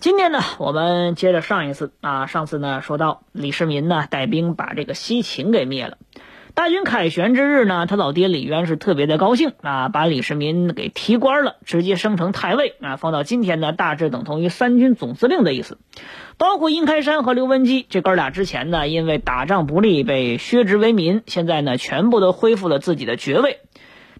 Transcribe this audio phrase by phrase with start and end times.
[0.00, 5.98] 今天呢，我们接着上一次啊，上次呢说到李世民呢带兵把这个西秦给灭了。
[6.54, 12.96] 大军凯旋之日呢，他老爹李渊是特别的高兴啊，把李世民给提官了，直接升成太尉啊。
[12.96, 15.76] 放到今天呢，大致等同于三军总司令的意思。
[16.38, 23.58] 包括殷开山和刘文基这哥俩之前呢，因为打仗不利被削职为民，现在呢全部都恢复了自己的爵位。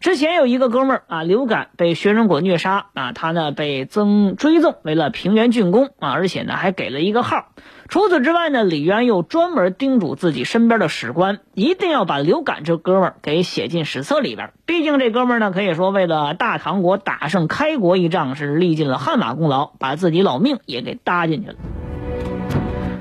[0.00, 7.48] 之前有一个哥们儿啊，刘敢被薛仁果虐杀啊，他呢被增追赠为了平原郡公啊，而且呢还给了一个号。
[7.90, 14.54] 除此之外呢，李渊又专门叮嘱自己身边的史官，一定要把刘敢这哥们儿给写进史册里边。
[14.64, 21.56] 毕竟这哥们儿呢，可以说为了大唐国打胜开国一仗是历尽了汗马功劳，把自己老命也给搭进去了。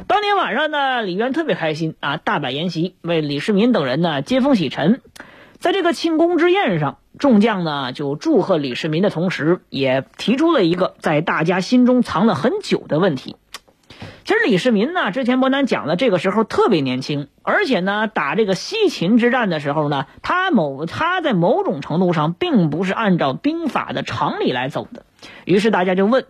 [0.05, 4.99] 当天晚上呢，李渊特别开心啊，大摆筵席，为李世民等人呢接风洗尘。
[5.59, 13.35] 在这个庆功之宴上，众将呢就祝贺李世民的同时，也提出了一个在大家心中藏了很久的问题。
[14.23, 25.05] 其实李世民呢，之前伯南讲了，这个时候特别年轻，而且呢，打这个西秦之战的时候呢，他某他在某种程度上并不是按照兵法的常理来走的。
[25.43, 26.25] 于是大家就问，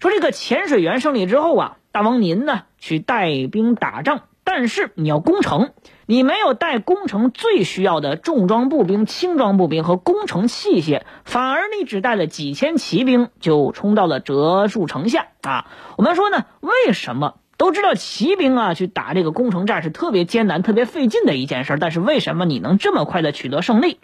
[0.00, 5.70] 说这个潜水员胜利之后啊，大王您呢去带兵打仗，但是你要攻城。
[6.08, 15.66] 你没有带攻城最需要的重装步兵、轻装步兵和攻城器械，反而你只带了几千骑兵就冲到了折树城下啊！
[15.96, 23.98] 我们说呢，为什么都知道骑兵啊去打这个攻城战是特别艰难、特别费劲的一件事，但是为什么你能这么快的取得胜利？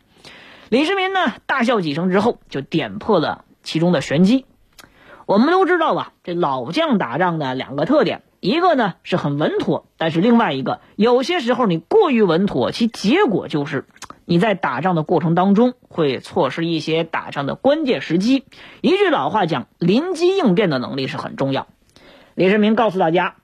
[0.71, 4.45] 李世民呢大笑几声之后，就点破了其中的玄机。
[5.27, 8.23] 我们都知道吧，这老将打仗的两个特点。
[8.43, 13.87] 一个呢是很稳妥，但是另外一个有些时候你过于稳妥，其结果就是
[14.25, 18.43] 你在打仗的过程当中会错失一些打仗的关键时机。
[18.81, 21.69] 一句老话讲，临机应变的能力是很重要。
[22.35, 23.37] 李世民告诉大家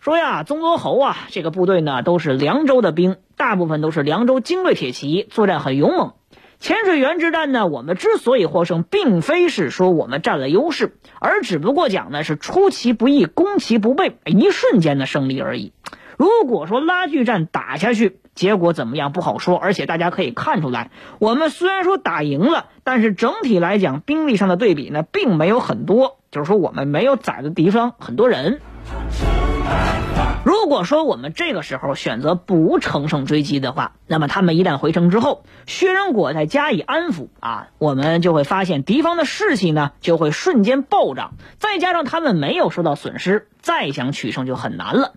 [0.00, 6.14] 说呀，宗罗侯啊，这个部队呢都是凉州的兵，大部分都是凉州精锐铁骑，作战很勇猛。
[6.62, 15.72] 潜水员之战呢，我们之所以获胜，并非是说我们占了优势，而只不过讲呢是出其不意、攻其不备，一瞬间的胜利而已。
[16.16, 19.56] 如果说拉锯战打下去，结果怎么样不好说。
[19.56, 28.60] 而且大家可以看出来，我们虽然说打赢了，但是整体来讲兵力上的对比呢，并没有很多，就是说我们没有宰的敌方很多人。
[30.44, 45.12] 如果说我们这个时候选择不乘胜追击的话，那么他们一旦回城之后，薛仁果再加以安抚啊，我们就会发现敌方的士气呢就会瞬间暴涨，再加上他们没有受到损失，再想取胜就很难了。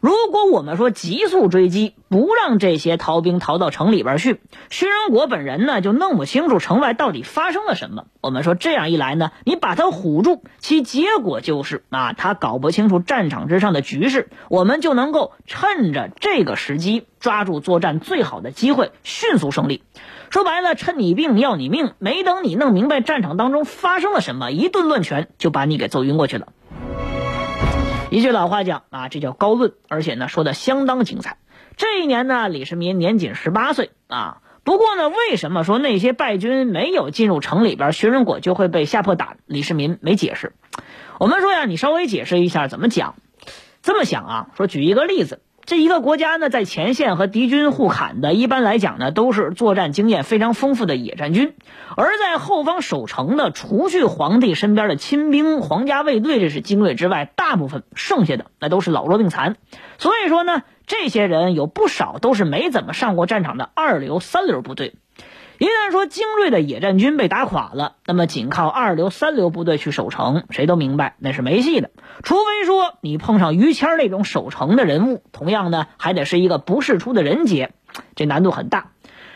[0.00, 8.06] 如果我们说急速追击，不让这些逃兵逃到城里边去，薛仁果本人呢就弄不清楚城外到底发生了什么。
[8.20, 19.82] 我们说这样一来呢，你把他唬住，其结果就是啊，他搞不清楚战场之上的局势，我我们就能够趁着这个时机抓住作战最好的机会，迅速胜利。
[20.30, 26.52] 说白了，趁你病要你命，没等你弄明白战场当中发生了什么，一顿乱拳就把你给揍晕过去了。
[28.08, 31.38] 一句老话讲啊，这叫高论，而且呢说的相当精彩。
[31.76, 34.42] 这一年呢，李世民年仅十八岁啊。
[34.62, 39.38] 不过呢，为什么说那些败军没有进入城里边，薛仁果就会被吓破胆？
[39.44, 40.52] 李世民没解释。
[41.18, 43.16] 我们说呀，你稍微解释一下怎么讲。
[43.82, 45.42] 这么想啊，说举一个例子。
[45.64, 51.50] 这一个国家呢，在前线和敌军互砍的，一般来讲呢，都是作战经验非常丰富的野战军；
[51.96, 59.56] 而在后方守城的，除去皇帝身边的亲兵、皇家卫队这是精锐之外，大部分剩下的那都是老弱病残。
[59.98, 64.94] 所以说呢，这些人有不少都是没怎么上过战场的二流、三流部队。
[65.62, 71.90] 一旦说精锐的野战军被打垮了，那么仅靠二流、三流部队去守城，谁都明白那是没戏的。
[72.24, 77.70] 除非说你碰上于谦那种守城的人物，同样呢还得是一个不世出的人杰，
[78.16, 78.88] 这难度很大。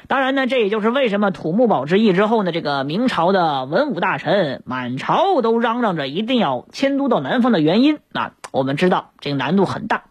[0.09, 8.01] 当然呢，这也就是为什么土木堡之役之后呢，这个明朝的文武大臣满朝都嚷嚷着一定要迁都到南方的原因。
[8.11, 10.07] 那我们知道这个难度很大。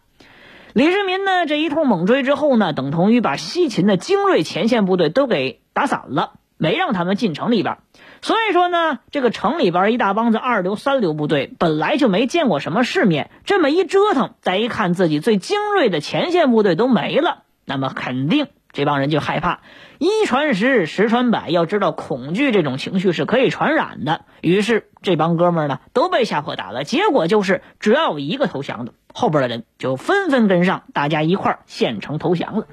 [0.72, 5.60] 李世民呢这一通猛追之后呢，等同于把西秦的精锐前线部队都给。
[5.76, 7.76] 打散了，没让他们进城里边。
[8.22, 19.60] 所以说呢，这个城里边一大帮子二流三流部队，本来就没见过什么世面，这么一折腾，再一看自己最精锐的前线部队都没了，那么肯定这帮人就害怕。
[19.98, 24.24] 一传十，十传百，要知道恐惧这种情绪是可以传染的。
[24.40, 26.84] 于是这帮哥们呢都被吓破胆了。
[26.84, 32.66] 结果就是只要有一个投降的，后边的人就纷纷跟上，大家一块儿献城投降了。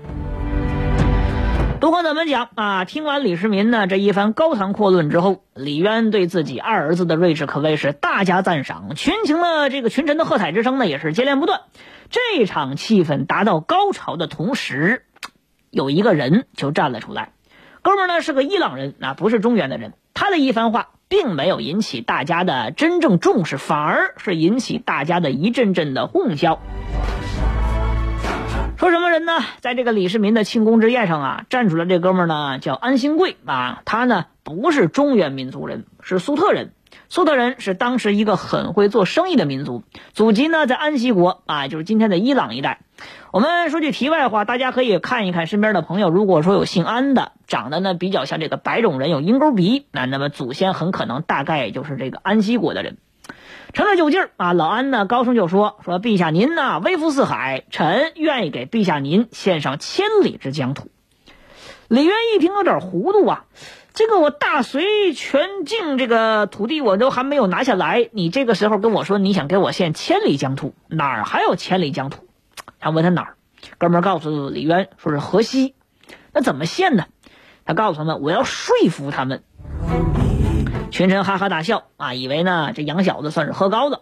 [1.84, 11.60] 不管怎么讲啊，听完李世民呢这一番高谈阔论之后，李渊对自己二儿子的睿智可谓是大加赞赏，群情的这个群臣的喝彩之声呢也是接连不断。
[12.10, 15.04] 这场气氛达到高潮的同时。
[15.72, 17.34] 有一个人就站了出来，
[17.82, 19.92] 哥们呢是个伊朗人，那不是中原的人。
[20.14, 26.62] 他的一番话并没有引起大家的真正重视，反而是引起大家的一阵阵的哄笑。
[28.84, 29.32] 说什么人呢？
[29.62, 36.74] 在这个李世民的庆功之宴上啊，站出来这哥们呢叫安兴贵啊，他呢不是中原民族人，是粟特人。
[37.08, 42.82] 粟特人是当时一个很会做生意的民族，祖籍呢在安息国啊，就是今天的伊朗一带。
[43.32, 52.98] 我们说句题外话，大家可以看一看身边的朋友，如果说有姓安的，长得呢比较像这个白种人，有鹰钩鼻，那那么祖先很可能大概也就是这个安息国的人。
[53.74, 60.92] 趁着酒劲儿啊，老安呢高声就说：“说陛下您呢威服四海，臣愿意给陛下您献上千里之疆土。”
[61.90, 63.46] 李渊一听有点糊涂啊。
[63.96, 72.28] 这个我大隋全境这个土地我都还没有拿下来，你这个时候跟我说你想给我献千里疆土，哪儿还有千里疆土？
[72.80, 73.36] 他问他哪儿，
[73.80, 75.74] 哥们儿告诉李渊说是河西，
[76.32, 77.06] 那怎么献呢？
[77.66, 79.42] 他告诉他们我要说服他们。
[80.94, 84.02] 群臣哈哈大笑啊，以为呢这洋小子算是喝高了。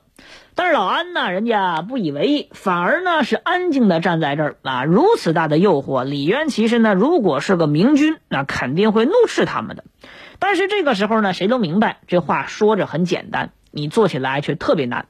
[0.55, 4.83] 但是老安呢，人家不以为意，反而呢是安静的站在这儿啊。
[4.83, 9.85] 如此大的诱惑，李渊其实呢，如果是个明君，那肯定会怒斥他们的。
[10.38, 15.05] 但是这个时候呢，谁都明白这话说着很简单，你做起来却特别难。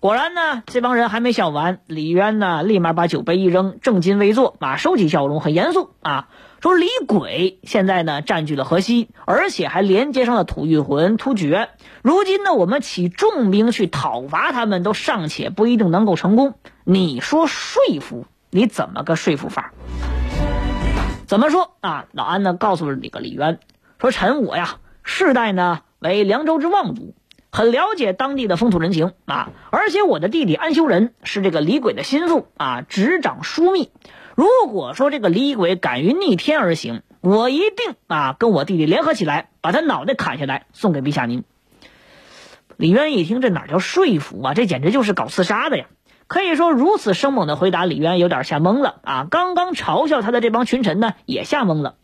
[0.00, 6.26] 果然呢，这帮人还没笑完，李渊呢立马把酒杯一扔，正襟危坐啊，收起笑容，很严肃啊。
[6.62, 11.70] 说李鬼现在呢占据了河西，而且还连接上了吐谷浑、突厥。
[12.02, 16.54] 如今呢，我们起重兵去讨伐他们，都尚且不一定能够成功。
[16.84, 19.72] 你说说服你怎么个说服法？
[21.26, 22.04] 怎么说啊？
[22.12, 23.58] 老安呢告诉了这个李渊，
[23.98, 27.16] 说臣我呀，世代呢为凉州之望族，
[27.50, 29.50] 很了解当地的风土人情啊。
[29.72, 33.90] 而且我的弟弟安修仁是这个李鬼的心腹啊，执掌枢密。
[34.34, 41.44] 如果说这个李鬼敢于逆天而行，我一定啊跟我弟弟联合起来，把他脑袋砍下来送给陛下您。
[42.76, 44.54] 李渊一听，这哪叫说服啊？
[44.54, 45.86] 这简直就是搞刺杀的呀！
[46.26, 49.26] 可以说，如此生猛的回答，李渊有点吓懵了啊！
[49.30, 51.96] 刚刚嘲笑他的这帮群臣呢，也吓懵了。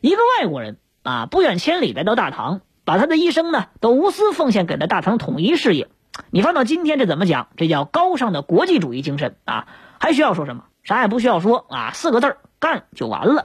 [0.00, 5.88] 一个外国人啊，不远千里来到大唐，把他的一生呢都无私奉献给了大唐统一事业。
[6.30, 7.48] 你放到今天，这怎么讲？
[7.58, 9.68] 这叫高尚的国际主义精神啊！
[10.00, 10.64] 还需要说什么？
[10.86, 13.44] 啥也不需要说啊，四个字儿干就完了。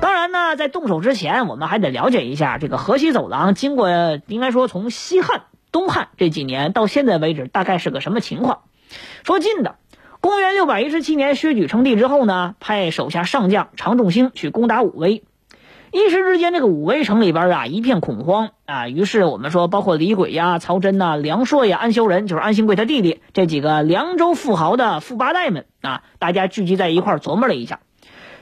[0.00, 3.88] 当然呢，在动手之前，我们还得了解一下这个河西走廊，经过
[4.28, 8.60] 应该说从西汉、东汉这几年到现在为止，大概是个什么情况？
[9.24, 9.74] 说近的，
[10.20, 15.24] 公元六百一十七年，薛举称帝之后呢，派手下上将常仲兴去攻打武威。
[15.90, 18.88] 一时之间，这个武威城里边啊一片恐慌啊。
[18.88, 27.80] 于是我们说，包括李轨呀、曹真呐、梁硕呀、安修仁，就是安兴贵他弟弟这几个凉州富豪的富八代们啊，大家聚集在一块琢磨了一下，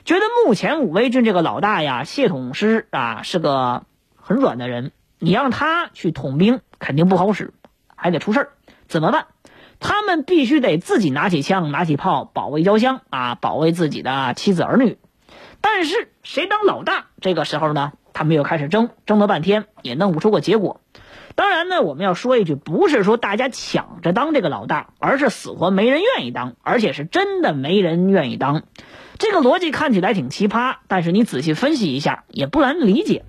[0.04, 3.84] 觉得目前武威郡这个老大呀，谢统师啊是个
[4.16, 7.54] 很软的人，你让他去统兵肯定不好使，
[7.94, 8.48] 还得出事，
[8.88, 9.26] 怎么办？
[9.78, 14.98] 他们必须得自己拿起枪、拿起炮保卫家乡啊，保卫自己的妻子儿女。
[15.68, 17.06] 但是谁当老大？
[17.20, 20.80] 这个时候呢，他们又开始争，争了半天也弄不出个结果。
[21.34, 28.62] 当然呢，我们要说一句，不是说大家抢着当这个老大，而是死活没人愿意当，而且是真的没人愿意当。
[29.18, 33.24] 这个逻辑看起来挺奇葩，但是你仔细分析一下，也不难理解。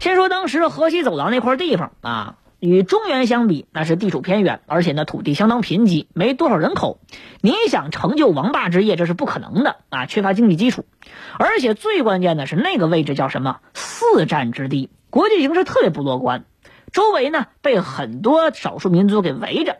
[0.00, 2.34] 先说当时河西走廊那块地方啊。
[2.60, 7.00] 与中原相比，那是地处偏远，而且呢土地相当贫瘠，没多少人口。
[7.40, 10.06] 你想成就王霸之业，这是不可能的啊！
[10.06, 10.84] 缺乏经济基础，
[11.38, 13.60] 而且最关键的是那个位置叫什么？
[13.72, 16.44] 四战之地，国际形势特别不乐观。
[16.92, 19.78] 周围呢被很多少数民族给围着，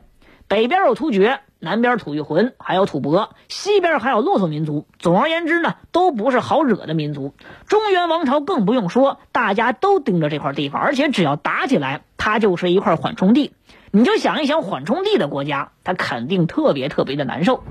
[0.49, 1.41] 北边有突厥。
[1.63, 4.87] 南边吐谷浑，还有吐蕃，西边还有骆驼民族。
[4.99, 7.35] 总而言之呢，都不是好惹的民族。
[7.67, 13.53] 中原王朝更不用说，大家都盯着这块地方，而且只要打起来，它就是一块缓冲地。
[13.91, 17.65] 你就想一想，缓冲地的国家，它肯定特别特别的难受。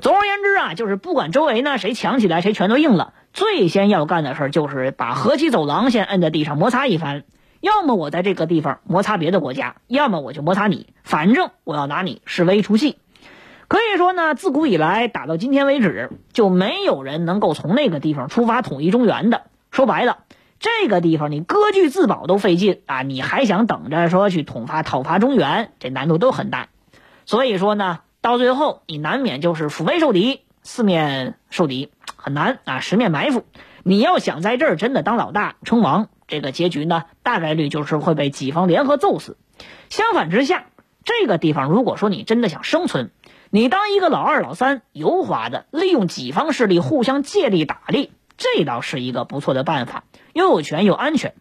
[0.00, 3.14] 总而言之啊，就是不管周围呢谁强起来，谁全都硬了。
[3.32, 7.22] 最先要干的事儿就是把河西走廊先摁在地上摩擦一番。
[7.60, 12.98] 要么我在这个地方摩擦别的国家，要么我就摩擦你，反正我要拿你示威出气。
[13.68, 19.42] 可以说呢，自古以来打到今天为止，就没有人能够从那个地方出发统一中原的。
[19.70, 20.24] 说白了，
[20.60, 26.68] 这个地方你割据自保都费劲啊，你还想等着说去统发讨伐中原，这难度都很大。
[27.24, 33.44] 所以说呢，到最后你难免就是腹背受敌，四面受敌，很难啊，十面埋伏。
[33.82, 36.08] 你要想在这儿真的当老大称王。
[36.28, 39.38] 这个结局呢，大概率就是会被己方联合揍死。
[39.88, 40.66] 相反之下，
[41.04, 43.10] 这个地方如果说你真的想生存，
[43.48, 51.34] 你当一个老二、老三，油滑的利用己方势力互相借力打力，这倒是一个不错的办法，又有权又安全。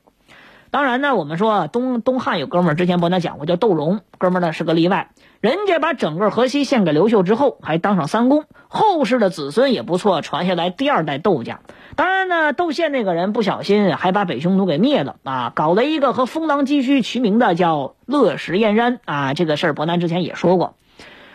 [0.70, 5.10] 当然呢，我们说东东汉有哥们儿之前帮他讲过，叫窦融，哥们儿呢是个例外。
[5.40, 11.62] 人家把整个河西献给刘秀之后，还当上三公，后世的子孙也不错，传下来第二代窦家。
[11.96, 19.34] 当然呢，窦宪那个人不小心还把北匈奴给灭了啊，搞了一个和封狼继续齐名的叫乐石燕山啊。
[19.34, 20.76] 这个事儿伯南之前也说过。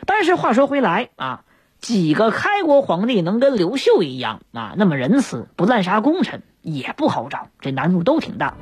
[0.07, 1.43] 但是话说回来啊，
[1.85, 8.55] 几个开国皇帝能跟刘秀一样啊那么仁慈，不滥杀功臣，也不好找，这难度都挺大。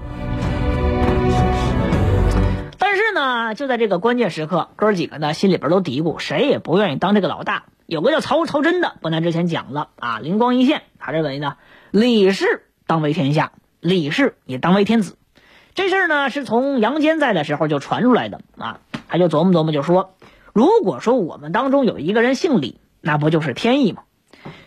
[2.79, 7.67] 但是呢，就在这个关键时刻，哥几个呢心里边都嘀咕，谁也不愿意当这个老大。
[7.87, 11.55] 有个叫曹曹真的，不难之前讲了啊，灵光一现，他认为呢，
[11.93, 15.17] 李氏当为天下，李氏也当为天子。
[15.76, 20.17] 这事儿呢是从杨坚在的时候就传出来的啊，他就琢磨琢磨，就说，
[20.52, 24.05] 如果说我们当中有一个人姓李，那不就是天意吗？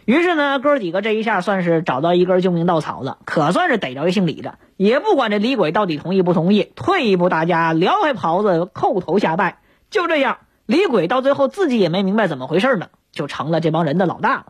[0.05, 4.59] 于是呢，哥几个这一下算是找到一根救命稻草了，可算是逮着一姓李的。
[4.77, 9.59] 也不管这李鬼到底同意不同意，退一步大家撩开袍子叩头下拜。
[9.89, 14.45] 就这样，李鬼到最后自己也没明白怎么回事呢，就成了这帮人的老大了。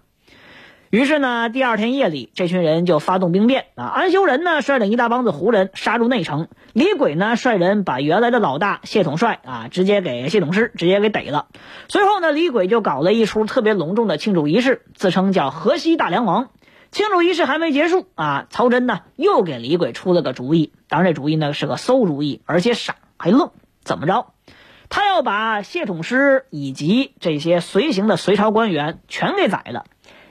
[0.96, 3.84] 于是呢，第二天夜里，这群人就发动兵变啊。
[3.84, 11.48] 安修仁呢率领一大帮子胡人杀入内城，李鬼呢率人把原来的老大谢统帅啊直接给谢统师直接给逮了。
[11.90, 16.48] 随后呢，李鬼就搞了一出特别隆重的庆祝仪式，自称叫河西大梁王。
[16.92, 20.72] 庆祝仪式还没结束啊，曹真呢又给李鬼出了个主意。
[20.88, 23.52] 当然，这主意呢是个馊主意，而且傻还愣。
[23.84, 24.28] 怎么着？
[24.88, 29.84] 他要把谢统师以及这些随行的隋朝官员全给宰了。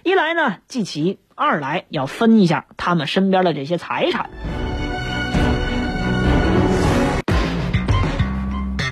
[0.07, 4.29] 一来呢祭旗，二来要分一下他们身边的这些财产。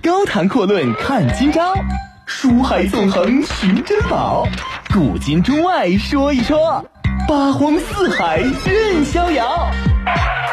[0.02, 1.74] 高谈阔论看今朝，
[2.24, 4.48] 书海纵横寻珍宝，
[4.90, 6.82] 古今中外说一说。
[7.28, 9.70] 八荒四海任逍遥，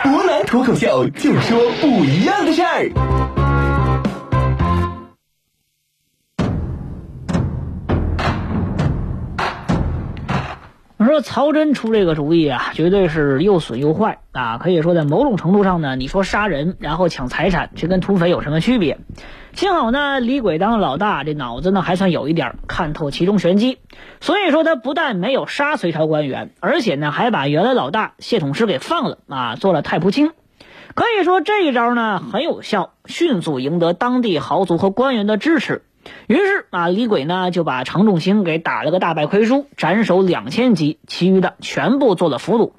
[0.03, 3.48] 湖南脱口秀就说不一样的事儿。
[11.09, 14.59] 说曹真出这个主意啊，绝对是又损又坏啊！
[14.59, 18.99] 可以说在某种程度上呢，你说杀人然后抢财产，这跟土匪有什么区别？
[19.53, 23.79] 幸好呢，李鬼当老大，这脑子呢还算有一点，看透其中玄机。
[24.21, 30.31] 所以说他不但没有杀隋朝官员，而且呢还把原来老大谢统师给放了啊，做了太仆卿。
[30.93, 35.81] 可以说这一招呢很有效，迅速赢得当地豪族和官员的支持。
[36.27, 42.71] 于是啊，李鬼呢就把常仲兴给打了个大败亏输，斩首两千级，其余的全部做了俘虏。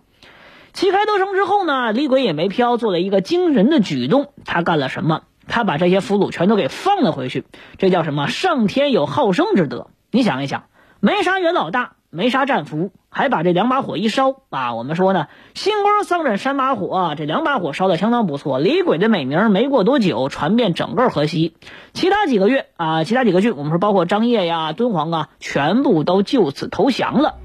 [0.72, 4.32] 旗开得胜之后呢，李鬼也没飘，做了一个惊人的举动。
[4.44, 5.22] 他干了什么？
[5.48, 7.44] 他把这些俘虏全都给放了回去。
[7.76, 8.28] 这叫什么？
[8.28, 9.88] 上天有好生之德。
[10.12, 10.64] 你想一想，
[11.00, 11.94] 没杀袁老大。
[12.12, 14.74] 没啥战俘，还把这两把火一烧啊！
[14.74, 18.58] 我们说呢，星光桑葚山把火，这两把火烧的相当不错。
[18.58, 21.54] 李鬼的美名没过多久传遍整个河西，
[21.92, 27.36] 其他几个月啊，其他几个郡，我们说包括张掖呀、敦煌啊，全部都就此投降了。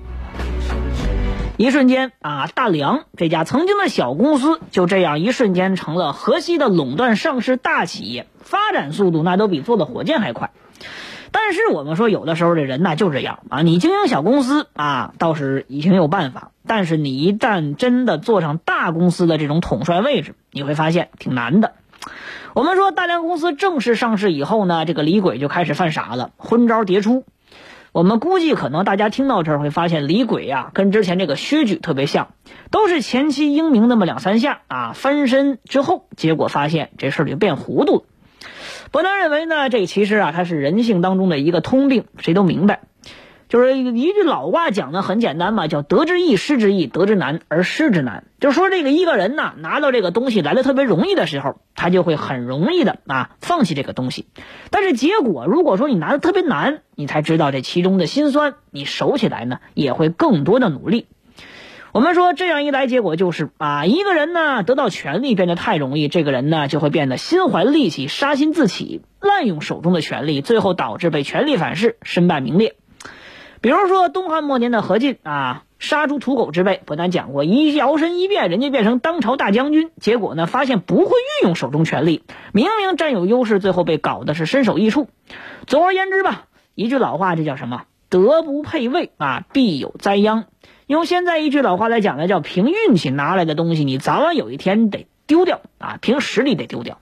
[1.57, 10.49] 一瞬间啊，大梁这家曾经的小公司就这样一瞬间成了河西的垄断上市大企业，发展速度那都比坐的火箭还快。
[11.37, 21.73] 但是我们说，有的时候这人呢就这样啊，你经营小公司啊，倒是已经有办法；但是你一旦真的坐上大公司的这种统帅位置，你会发现挺难的。
[22.53, 27.25] 我们说，大梁公司正式上市以后呢，这个李鬼就开始犯傻了，昏招迭出。
[27.91, 32.29] 我们估计，可能大家听到这儿会发现，李鬼呀跟之前这个薛举特别像，
[32.71, 38.03] 都是前期英明那么两三下啊，翻身之后，结果发现这事儿就变糊涂了。
[38.91, 42.81] 伯南认为呢，这其实啊，它是人性当中的一个通病，谁都明白。
[43.47, 48.23] 就是一句老话讲的很简单嘛，叫得之易，失之易，得之难而失之难。
[48.39, 54.25] 就是说，这个一个人呐，拿到这个东西来的特别容易的时候，他就会很容易的啊放弃这个东西。
[54.71, 61.05] 但是结果，如果说你拿的特别难，你才知道这其中的辛酸，你守起来呢也会更多的努力。
[61.95, 72.75] 我们说这样一来，结果就是啊，一个人呢得到权力变得太容易，这个人呢就会变得心怀戾气、杀心自起，滥用手中的权力，最后导致被权力反噬，身败名裂。
[73.61, 85.07] 比如说东汉末年的何进啊，杀猪屠狗之辈，不但讲过一摇身一变，人家变成当朝大将军，结果呢发现不会运用手中权力，明明占有优势，最后被搞的是身首异处。
[85.65, 87.83] 总而言之吧，一句老话，这叫什么？
[88.15, 90.45] 德不配位啊，必有灾殃。
[90.87, 96.97] 用现在一句老话来讲呢，叫凭运气拿来的东西，你早晚有一天得丢掉啊，凭实力得丢掉。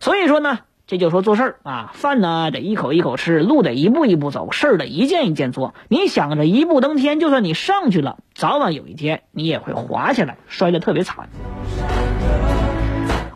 [0.00, 5.72] 所以说呢，这就说做事儿啊，饭呢得一口一口吃，路得一步一步走，事儿得一件一件做。
[5.86, 11.28] 你想着一步登天，就算你上去了，早晚有一天你也会滑下来，摔得特别惨。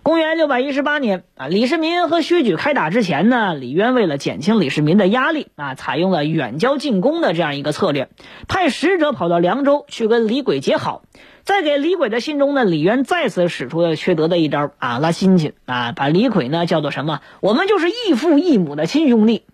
[0.04, 8.10] 公元六百一十八年啊，李世民和薛举开打之前呢，李渊为了减轻李世民的压力啊，采用了远交近攻的这样一个策略，
[8.46, 11.04] 派使者跑到凉州去跟李轨结好。
[11.42, 17.20] 在给李轨的信中呢，李渊再次使出了缺德的一招啊，拉亲戚啊，把李轨呢叫做什么？
[17.40, 19.44] 我们就是异父异母的亲兄弟。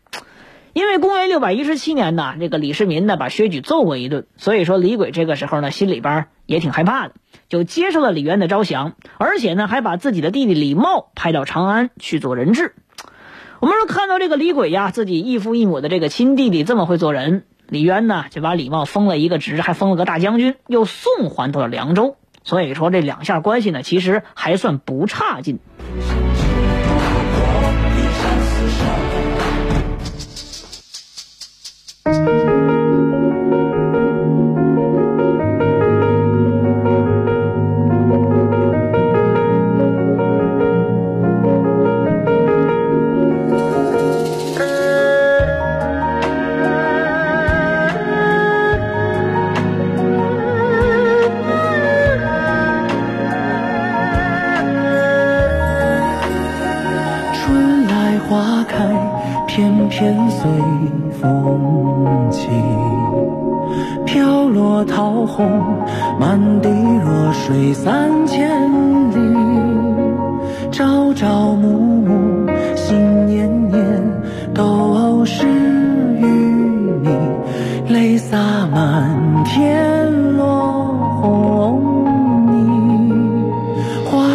[0.72, 7.14] 因为公元六百一十七年呢，这个李世民呢把薛举揍过一顿，所以说李轨这个时候呢心里边也挺害怕的，
[7.48, 12.74] 就接受了李渊的招降，而且呢还把自己的弟弟李茂派到长安去做人质。
[13.58, 22.16] 我们说看到这个李轨呀，自己异父异母的这个亲弟弟这么会做人，李渊呢就把李茂封了一个职，还封了个大将军，又送还到了凉州。
[22.42, 25.58] 所以说这两下关系呢，其实还算不差劲。
[60.00, 60.50] 天随
[61.20, 62.48] 风起，
[64.06, 65.46] 飘落桃红，
[66.18, 66.70] 满地
[67.04, 68.50] 弱水三千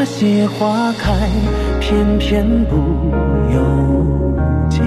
[0.05, 1.27] 花谢花开，
[1.81, 2.75] 偏偏不
[3.51, 3.59] 由
[4.69, 4.79] 己。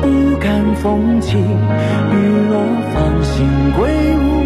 [0.00, 2.16] 不敢风起，雨
[2.50, 2.58] 落
[2.92, 3.46] 放心
[3.78, 4.41] 归无。